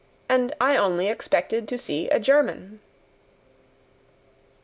[0.27, 2.79] And I only expected to see a German!"